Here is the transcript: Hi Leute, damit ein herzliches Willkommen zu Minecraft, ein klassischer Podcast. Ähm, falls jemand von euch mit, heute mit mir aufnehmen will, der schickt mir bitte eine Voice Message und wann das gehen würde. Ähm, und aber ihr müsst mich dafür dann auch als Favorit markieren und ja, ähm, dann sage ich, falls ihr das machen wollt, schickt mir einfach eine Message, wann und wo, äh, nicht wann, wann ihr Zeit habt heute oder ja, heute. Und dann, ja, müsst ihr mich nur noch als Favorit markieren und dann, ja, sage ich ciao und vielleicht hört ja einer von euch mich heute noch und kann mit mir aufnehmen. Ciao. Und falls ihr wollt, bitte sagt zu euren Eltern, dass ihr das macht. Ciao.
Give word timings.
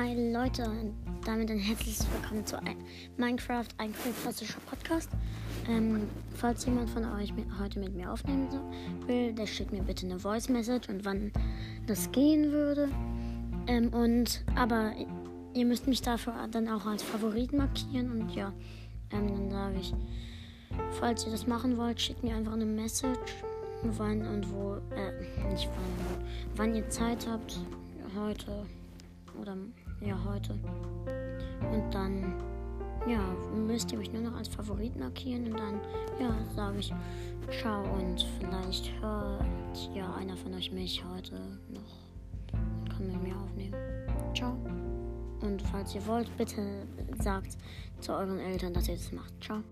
Hi 0.00 0.14
Leute, 0.14 0.64
damit 1.24 1.50
ein 1.50 1.58
herzliches 1.58 2.06
Willkommen 2.12 2.46
zu 2.46 2.56
Minecraft, 3.16 3.66
ein 3.78 3.92
klassischer 4.22 4.60
Podcast. 4.60 5.10
Ähm, 5.68 6.02
falls 6.36 6.64
jemand 6.66 6.88
von 6.88 7.04
euch 7.16 7.34
mit, 7.34 7.46
heute 7.58 7.80
mit 7.80 7.96
mir 7.96 8.12
aufnehmen 8.12 8.46
will, 9.08 9.32
der 9.32 9.48
schickt 9.48 9.72
mir 9.72 9.82
bitte 9.82 10.06
eine 10.06 10.20
Voice 10.20 10.48
Message 10.50 10.88
und 10.88 11.04
wann 11.04 11.32
das 11.88 12.12
gehen 12.12 12.52
würde. 12.52 12.88
Ähm, 13.66 13.88
und 13.88 14.44
aber 14.54 14.92
ihr 15.54 15.66
müsst 15.66 15.88
mich 15.88 16.00
dafür 16.00 16.46
dann 16.48 16.68
auch 16.68 16.86
als 16.86 17.02
Favorit 17.02 17.52
markieren 17.52 18.12
und 18.12 18.30
ja, 18.36 18.52
ähm, 19.10 19.26
dann 19.26 19.50
sage 19.50 19.78
ich, 19.80 19.94
falls 20.92 21.26
ihr 21.26 21.32
das 21.32 21.48
machen 21.48 21.76
wollt, 21.76 22.00
schickt 22.00 22.22
mir 22.22 22.36
einfach 22.36 22.52
eine 22.52 22.66
Message, 22.66 23.34
wann 23.82 24.24
und 24.28 24.48
wo, 24.52 24.74
äh, 24.94 25.50
nicht 25.50 25.68
wann, 25.68 26.24
wann 26.54 26.74
ihr 26.76 26.88
Zeit 26.88 27.26
habt 27.28 27.58
heute 28.16 28.64
oder 29.40 29.56
ja, 30.00 30.18
heute. 30.24 30.52
Und 31.72 31.92
dann, 31.92 32.34
ja, 33.06 33.20
müsst 33.54 33.92
ihr 33.92 33.98
mich 33.98 34.12
nur 34.12 34.22
noch 34.22 34.36
als 34.36 34.48
Favorit 34.48 34.96
markieren 34.98 35.46
und 35.46 35.58
dann, 35.58 35.80
ja, 36.20 36.34
sage 36.54 36.78
ich 36.78 36.92
ciao 37.50 37.82
und 37.94 38.26
vielleicht 38.38 38.92
hört 39.00 39.90
ja 39.94 40.12
einer 40.14 40.36
von 40.36 40.54
euch 40.54 40.70
mich 40.72 41.02
heute 41.04 41.34
noch 41.68 42.52
und 42.52 42.90
kann 42.90 43.06
mit 43.06 43.22
mir 43.22 43.36
aufnehmen. 43.36 43.74
Ciao. 44.34 44.56
Und 45.40 45.62
falls 45.62 45.94
ihr 45.94 46.04
wollt, 46.06 46.34
bitte 46.36 46.86
sagt 47.22 47.56
zu 48.00 48.12
euren 48.12 48.38
Eltern, 48.38 48.72
dass 48.72 48.88
ihr 48.88 48.96
das 48.96 49.12
macht. 49.12 49.32
Ciao. 49.42 49.62